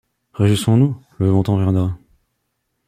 Réjouissons-nous, 0.33 0.99
le 1.19 1.29
bon 1.31 1.43
temps 1.43 1.57
reviendra! 1.57 1.95